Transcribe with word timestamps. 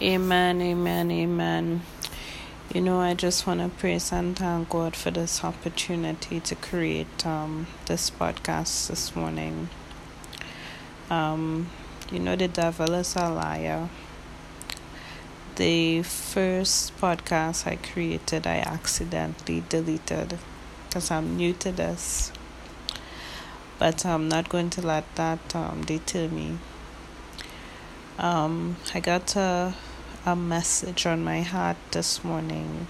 Amen, 0.00 0.60
amen, 0.62 1.10
amen. 1.10 1.82
You 2.74 2.80
know, 2.80 3.00
I 3.00 3.14
just 3.14 3.46
want 3.46 3.60
to 3.60 3.68
praise 3.68 4.10
and 4.10 4.36
thank 4.36 4.70
God 4.70 4.96
for 4.96 5.10
this 5.10 5.44
opportunity 5.44 6.40
to 6.40 6.54
create 6.56 7.26
um, 7.26 7.66
this 7.86 8.10
podcast 8.10 8.88
this 8.88 9.14
morning. 9.14 9.68
Um, 11.10 11.68
you 12.10 12.18
know, 12.18 12.34
the 12.34 12.48
devil 12.48 12.94
is 12.94 13.14
a 13.16 13.28
liar. 13.28 13.90
The 15.56 16.02
first 16.02 16.98
podcast 16.98 17.66
I 17.66 17.76
created, 17.76 18.46
I 18.46 18.56
accidentally 18.56 19.62
deleted 19.68 20.38
because 20.88 21.10
I'm 21.10 21.36
new 21.36 21.52
to 21.52 21.70
this. 21.70 22.32
But 23.78 24.06
I'm 24.06 24.28
not 24.28 24.48
going 24.48 24.70
to 24.70 24.80
let 24.80 25.14
that 25.16 25.54
um, 25.54 25.84
deter 25.84 26.28
me. 26.28 26.58
Um, 28.18 28.76
I 28.94 29.00
got 29.00 29.36
a, 29.36 29.74
a 30.26 30.36
message 30.36 31.06
on 31.06 31.24
my 31.24 31.40
heart 31.40 31.78
this 31.92 32.22
morning, 32.22 32.86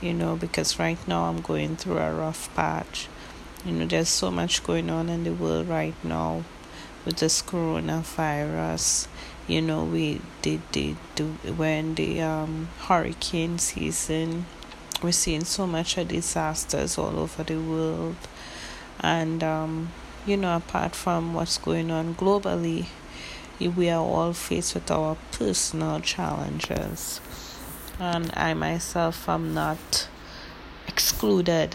you 0.00 0.12
know, 0.12 0.34
because 0.34 0.80
right 0.80 0.98
now 1.06 1.26
I'm 1.26 1.40
going 1.40 1.76
through 1.76 1.98
a 1.98 2.12
rough 2.12 2.52
patch. 2.56 3.08
You 3.64 3.72
know, 3.72 3.86
there's 3.86 4.08
so 4.08 4.32
much 4.32 4.64
going 4.64 4.90
on 4.90 5.08
in 5.08 5.22
the 5.22 5.32
world 5.32 5.68
right 5.68 5.94
now 6.02 6.42
with 7.04 7.18
this 7.18 7.40
coronavirus. 7.40 9.06
You 9.46 9.62
know, 9.62 9.84
we 9.84 10.20
did 10.42 10.60
do 10.72 10.96
we're 11.56 11.82
the 11.82 12.20
um, 12.20 12.68
hurricane 12.80 13.58
season. 13.58 14.46
We're 15.02 15.12
seeing 15.12 15.44
so 15.44 15.68
much 15.68 15.96
of 15.96 16.08
disasters 16.08 16.98
all 16.98 17.18
over 17.18 17.44
the 17.44 17.58
world, 17.58 18.16
and 18.98 19.42
um, 19.44 19.92
you 20.26 20.36
know, 20.36 20.56
apart 20.56 20.96
from 20.96 21.32
what's 21.32 21.58
going 21.58 21.90
on 21.92 22.16
globally, 22.16 22.86
we 23.66 23.90
are 23.90 24.00
all 24.00 24.32
faced 24.32 24.74
with 24.74 24.88
our 24.90 25.16
personal 25.32 25.98
challenges. 25.98 27.20
And 27.98 28.30
I 28.34 28.54
myself 28.54 29.28
am 29.28 29.52
not 29.52 30.08
excluded. 30.86 31.74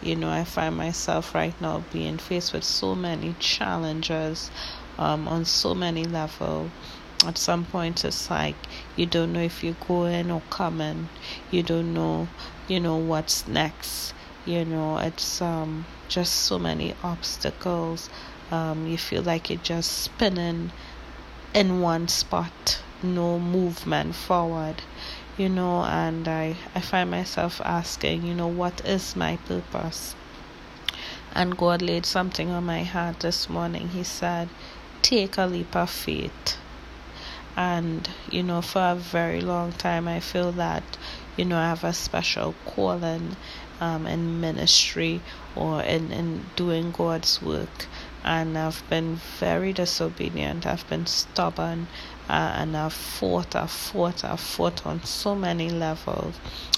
You 0.00 0.16
know, 0.16 0.30
I 0.30 0.44
find 0.44 0.76
myself 0.76 1.34
right 1.34 1.60
now 1.60 1.84
being 1.92 2.16
faced 2.16 2.54
with 2.54 2.64
so 2.64 2.94
many 2.94 3.34
challenges 3.38 4.50
um, 4.96 5.28
on 5.28 5.44
so 5.44 5.74
many 5.74 6.04
levels. 6.04 6.70
At 7.26 7.36
some 7.36 7.66
point, 7.66 8.04
it's 8.04 8.30
like 8.30 8.54
you 8.96 9.04
don't 9.04 9.32
know 9.32 9.42
if 9.42 9.62
you're 9.62 9.76
going 9.86 10.30
or 10.30 10.40
coming. 10.50 11.08
You 11.50 11.62
don't 11.62 11.92
know, 11.92 12.28
you 12.68 12.80
know, 12.80 12.96
what's 12.96 13.46
next. 13.46 14.14
You 14.46 14.64
know, 14.64 14.98
it's 14.98 15.42
um, 15.42 15.84
just 16.08 16.32
so 16.32 16.58
many 16.58 16.94
obstacles. 17.02 18.08
Um, 18.50 18.86
you 18.86 18.96
feel 18.96 19.22
like 19.22 19.50
you're 19.50 19.58
just 19.58 19.92
spinning 19.92 20.70
in 21.54 21.80
one 21.80 22.08
spot, 22.08 22.80
no 23.02 23.38
movement 23.38 24.14
forward, 24.14 24.82
you 25.38 25.48
know, 25.48 25.82
and 25.84 26.28
I, 26.28 26.56
I 26.74 26.80
find 26.80 27.10
myself 27.10 27.60
asking, 27.64 28.26
you 28.26 28.34
know, 28.34 28.48
what 28.48 28.84
is 28.84 29.16
my 29.16 29.36
purpose? 29.36 30.14
And 31.32 31.56
God 31.56 31.80
laid 31.80 32.04
something 32.04 32.50
on 32.50 32.64
my 32.64 32.82
heart 32.82 33.20
this 33.20 33.48
morning. 33.48 33.88
He 33.88 34.02
said, 34.02 34.48
Take 35.02 35.38
a 35.38 35.46
leap 35.46 35.76
of 35.76 35.90
faith. 35.90 36.56
And, 37.56 38.08
you 38.30 38.42
know, 38.42 38.60
for 38.62 38.82
a 38.82 38.94
very 38.94 39.40
long 39.40 39.72
time, 39.72 40.08
I 40.08 40.20
feel 40.20 40.52
that, 40.52 40.82
you 41.36 41.44
know, 41.44 41.58
I 41.58 41.68
have 41.68 41.84
a 41.84 41.92
special 41.92 42.54
calling 42.66 43.36
um, 43.80 44.06
in 44.06 44.40
ministry 44.40 45.20
or 45.54 45.82
in, 45.82 46.10
in 46.10 46.46
doing 46.56 46.90
God's 46.90 47.40
work 47.40 47.86
and 48.28 48.58
I've 48.58 48.82
been 48.90 49.16
very 49.38 49.72
disobedient. 49.72 50.66
I've 50.66 50.86
been 50.90 51.06
stubborn, 51.06 51.86
uh, 52.28 52.56
and 52.56 52.76
I've 52.76 52.92
fought, 52.92 53.56
I've 53.56 53.70
fought, 53.70 54.22
I've 54.22 54.38
fought 54.38 54.86
on 54.86 55.02
so 55.02 55.34
many 55.34 55.70
levels, 55.70 56.34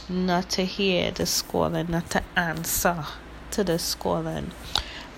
not 0.09 0.49
to 0.51 0.65
hear 0.65 1.11
the 1.11 1.27
calling, 1.49 1.91
not 1.91 2.09
to 2.11 2.23
answer 2.37 3.05
to 3.51 3.65
the 3.65 3.97
calling, 3.99 4.53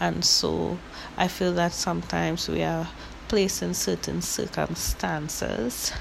and 0.00 0.25
so 0.25 0.78
I 1.19 1.28
feel 1.28 1.53
that 1.53 1.75
sometimes 1.75 2.49
we 2.49 2.62
are 2.62 2.88
placed 3.28 3.62
in 3.62 3.75
certain 3.75 4.22
circumstances. 4.22 5.93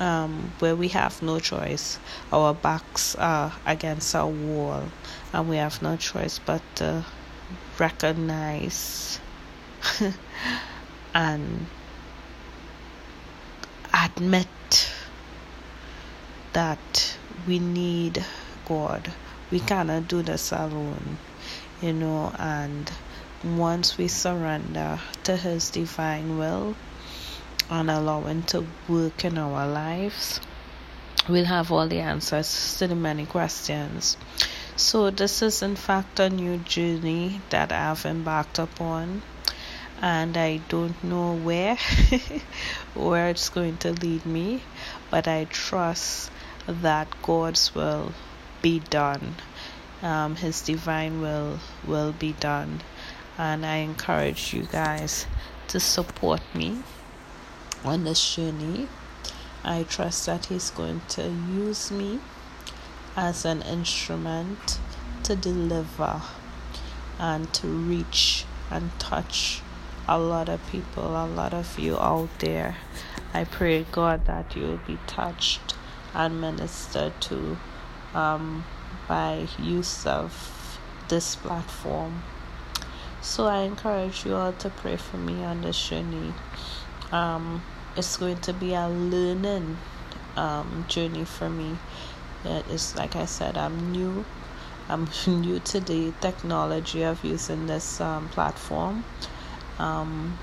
Um, 0.00 0.52
where 0.58 0.74
we 0.74 0.88
have 0.88 1.22
no 1.22 1.38
choice, 1.38 1.98
our 2.32 2.54
backs 2.54 3.14
are 3.16 3.52
against 3.66 4.14
our 4.16 4.26
wall, 4.26 4.84
and 5.34 5.48
we 5.50 5.56
have 5.56 5.82
no 5.82 5.96
choice 5.96 6.38
but 6.38 6.62
to 6.76 7.04
recognize 7.78 9.20
and 10.00 10.14
um, 11.14 11.66
admit 13.92 14.92
that 16.52 17.16
we 17.46 17.58
need 17.58 18.24
God. 18.66 19.12
We 19.50 19.60
cannot 19.60 20.08
do 20.08 20.22
this 20.22 20.52
alone, 20.52 21.18
you 21.80 21.92
know, 21.92 22.32
and 22.38 22.90
once 23.44 23.98
we 23.98 24.08
surrender 24.08 25.00
to 25.24 25.36
His 25.36 25.70
divine 25.70 26.38
will 26.38 26.76
and 27.68 27.90
allow 27.90 28.22
Him 28.22 28.42
to 28.44 28.66
work 28.88 29.24
in 29.24 29.36
our 29.36 29.66
lives, 29.66 30.40
we'll 31.28 31.44
have 31.44 31.72
all 31.72 31.88
the 31.88 32.00
answers 32.00 32.76
to 32.78 32.86
the 32.86 32.94
many 32.94 33.26
questions. 33.26 34.16
So, 34.76 35.10
this 35.10 35.42
is 35.42 35.62
in 35.62 35.76
fact 35.76 36.18
a 36.18 36.30
new 36.30 36.58
journey 36.58 37.40
that 37.50 37.72
I've 37.72 38.06
embarked 38.06 38.58
upon 38.58 39.22
and 40.02 40.36
I 40.36 40.56
don't 40.68 41.02
know 41.04 41.32
where 41.32 41.78
where 42.94 43.28
it's 43.28 43.48
going 43.48 43.76
to 43.78 43.92
lead 43.92 44.26
me, 44.26 44.62
but 45.10 45.28
I 45.28 45.44
trust 45.44 46.32
that 46.66 47.06
God's 47.22 47.72
will 47.72 48.12
be 48.60 48.80
done. 48.80 49.36
Um, 50.02 50.34
his 50.34 50.60
divine 50.60 51.20
will 51.20 51.60
will 51.86 52.10
be 52.10 52.32
done, 52.32 52.80
and 53.38 53.64
I 53.64 53.76
encourage 53.76 54.52
you 54.52 54.64
guys 54.64 55.26
to 55.68 55.78
support 55.78 56.42
me 56.52 56.82
on 57.84 58.02
this 58.02 58.34
journey. 58.34 58.88
I 59.62 59.84
trust 59.84 60.26
that 60.26 60.46
He's 60.46 60.70
going 60.70 61.02
to 61.10 61.30
use 61.30 61.92
me 61.92 62.18
as 63.16 63.44
an 63.44 63.62
instrument 63.62 64.80
to 65.22 65.36
deliver 65.36 66.22
and 67.20 67.52
to 67.54 67.68
reach 67.68 68.44
and 68.68 68.90
touch 68.98 69.62
a 70.12 70.18
lot 70.18 70.50
of 70.50 70.60
people, 70.70 71.16
a 71.16 71.24
lot 71.26 71.54
of 71.54 71.78
you 71.78 71.96
out 71.96 72.28
there. 72.40 72.76
I 73.32 73.44
pray, 73.44 73.86
God, 73.90 74.26
that 74.26 74.54
you 74.54 74.62
will 74.64 74.80
be 74.86 74.98
touched 75.06 75.74
and 76.12 76.38
ministered 76.38 77.18
to 77.22 77.56
um, 78.12 78.62
by 79.08 79.48
use 79.58 80.06
of 80.06 80.78
this 81.08 81.34
platform. 81.36 82.22
So 83.22 83.46
I 83.46 83.62
encourage 83.62 84.26
you 84.26 84.34
all 84.34 84.52
to 84.52 84.68
pray 84.68 84.96
for 84.96 85.16
me 85.16 85.42
on 85.44 85.62
this 85.62 85.88
journey. 85.88 86.34
Um, 87.10 87.62
it's 87.96 88.18
going 88.18 88.40
to 88.42 88.52
be 88.52 88.74
a 88.74 88.88
learning 88.90 89.78
um, 90.36 90.84
journey 90.88 91.24
for 91.24 91.48
me. 91.48 91.78
It's 92.44 92.96
like 92.96 93.16
I 93.16 93.24
said, 93.24 93.56
I'm 93.56 93.92
new. 93.92 94.26
I'm 94.90 95.08
new 95.26 95.58
to 95.60 95.80
the 95.80 96.12
technology 96.20 97.02
of 97.02 97.24
using 97.24 97.66
this 97.66 97.98
um, 97.98 98.28
platform 98.28 99.04
um, 99.78 100.38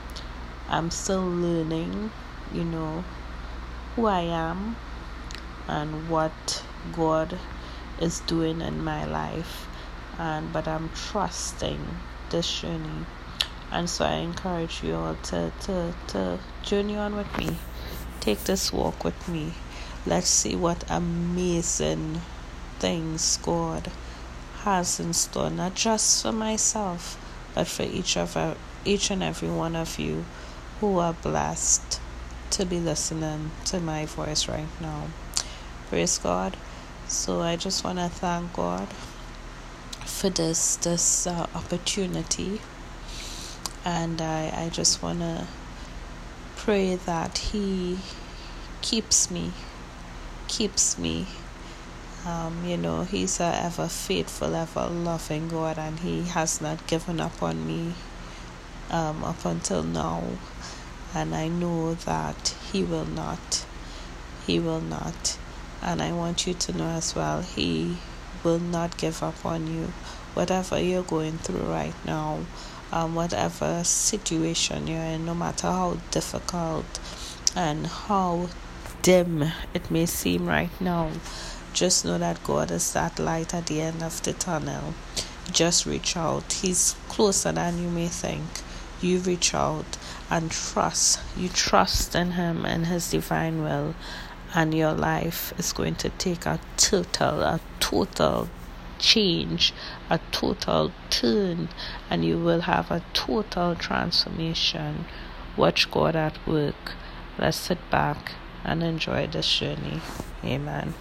I'm 0.67 0.91
still 0.91 1.25
learning, 1.25 2.12
you 2.53 2.63
know, 2.63 3.03
who 3.95 4.06
I 4.06 4.22
am 4.22 4.75
and 5.67 6.09
what 6.09 6.63
God 6.94 7.38
is 8.00 8.19
doing 8.22 8.62
in 8.62 8.84
my 8.84 9.06
life. 9.06 9.67
And 10.17 10.51
but 10.51 10.67
I'm 10.67 10.90
trusting 10.90 11.79
this 12.29 12.62
journey. 12.62 13.06
And 13.72 13.90
so 13.90 14.06
I 14.06 14.16
encourage 14.16 14.84
you 14.84 14.95
all 14.95 15.16
to, 15.16 15.51
to, 15.61 15.94
to 16.07 16.40
journey 16.63 16.97
on 16.97 17.16
with 17.16 17.38
me. 17.38 17.56
Take 18.19 18.44
this 18.46 18.73
walk 18.73 19.03
with 19.03 19.28
me. 19.28 19.53
Let's 20.05 20.28
see 20.28 20.55
what 20.55 20.84
amazing 20.90 22.22
things 22.79 23.37
God 23.37 23.91
has 24.64 24.99
in 24.99 25.14
store, 25.14 25.49
not 25.49 25.75
just 25.75 26.23
for 26.23 26.32
myself, 26.32 27.17
but 27.53 27.67
for 27.67 27.84
each 27.84 28.17
of 28.17 28.35
our, 28.35 28.55
each 28.85 29.11
and 29.11 29.22
every 29.22 29.49
one 29.49 29.76
of 29.76 29.99
you 29.99 30.26
who 30.79 30.97
are 30.99 31.14
blessed 31.14 31.99
to 32.52 32.66
be 32.66 32.79
listening 32.79 33.52
to 33.66 33.79
my 33.79 34.05
voice 34.05 34.47
right 34.47 34.67
now. 34.81 35.08
Praise 35.90 36.17
God. 36.17 36.58
So 37.08 37.41
I 37.41 37.55
just 37.55 37.84
want 37.84 37.99
to 37.99 38.09
thank 38.09 38.53
God 38.53 38.87
for 40.05 40.29
this 40.29 40.76
this 40.78 41.28
uh, 41.28 41.47
opportunity, 41.55 42.61
and 43.84 44.22
I 44.22 44.52
I 44.55 44.70
just 44.70 45.02
want 45.02 45.20
to 45.20 45.47
pray 46.55 46.96
that 46.96 47.37
He 47.37 47.99
keeps 48.82 49.32
me, 49.32 49.52
keeps 50.47 50.97
me. 50.97 51.25
Um, 52.25 52.64
you 52.66 52.78
know, 52.78 53.03
He's 53.03 53.40
a 53.40 53.64
ever 53.64 53.87
faithful, 53.87 54.53
ever 54.55 54.87
loving 54.87 55.49
God, 55.49 55.78
and 55.78 55.99
He 55.99 56.23
has 56.23 56.61
not 56.61 56.85
given 56.85 57.20
up 57.20 57.41
on 57.41 57.66
me 57.66 57.93
um, 58.90 59.24
up 59.24 59.46
until 59.46 59.84
now, 59.84 60.24
and 61.14 61.36
I 61.36 61.47
know 61.47 61.94
that 61.96 62.56
He 62.72 62.84
will 62.84 63.06
not. 63.06 63.66
He 64.46 64.59
will 64.59 64.82
not. 64.82 65.38
And 65.82 66.02
I 66.02 66.12
want 66.12 66.46
you 66.46 66.53
to 66.53 66.78
know 66.78 66.90
as 66.90 67.16
well, 67.16 67.41
He 67.41 67.97
will 68.44 68.59
not 68.59 68.97
give 68.97 69.22
up 69.24 69.46
on 69.46 69.68
you. 69.68 69.94
Whatever 70.34 70.80
you're 70.80 71.03
going 71.03 71.38
through 71.40 71.62
right 71.62 71.96
now, 72.06 72.40
um, 72.91 73.16
whatever 73.16 73.84
situation 73.84 74.88
you're 74.88 75.00
in, 75.00 75.26
no 75.26 75.35
matter 75.35 75.68
how 75.68 75.97
difficult 76.12 77.00
and 77.56 77.88
how 77.88 78.50
dim 79.02 79.44
it 79.74 79.90
may 79.90 80.06
seem 80.06 80.47
right 80.47 80.70
now, 80.82 81.12
just 81.74 82.03
know 82.06 82.18
that 82.18 82.44
God 82.44 82.72
is 82.72 82.94
that 82.94 83.20
light 83.20 83.53
at 83.53 83.68
the 83.68 83.82
end 83.82 84.02
of 84.03 84.22
the 84.24 84.34
tunnel. 84.34 84.94
Just 85.52 85.85
reach 85.85 86.18
out. 86.18 86.53
He's 86.53 86.96
closer 87.08 87.52
than 87.52 87.82
you 87.82 87.90
may 87.90 88.08
think. 88.08 88.44
You 89.01 89.19
reach 89.19 89.53
out 89.53 89.97
and 90.29 90.51
trust. 90.51 91.22
You 91.37 91.49
trust 91.49 92.16
in 92.16 92.31
Him 92.31 92.66
and 92.66 92.87
His 92.87 93.11
divine 93.11 93.63
will, 93.63 93.96
and 94.53 94.73
your 94.73 94.93
life 94.93 95.53
is 95.57 95.72
going 95.72 95.96
to 95.96 96.09
take 96.09 96.46
a 96.46 96.59
total, 96.78 97.41
a 97.41 97.59
total 97.79 98.49
change, 98.99 99.73
a 100.09 100.19
total 100.31 100.91
turn, 101.09 101.69
and 102.09 102.25
you 102.25 102.37
will 102.37 102.61
have 102.61 102.91
a 102.91 103.03
total 103.13 103.75
transformation. 103.75 105.05
Watch 105.55 105.90
God 105.90 106.16
at 106.16 106.46
work. 106.46 106.93
Let's 107.37 107.57
sit 107.57 107.90
back 107.90 108.34
and 108.63 108.84
enjoy 108.84 109.28
this 109.28 109.59
journey. 109.59 110.01
Amen. 110.43 110.93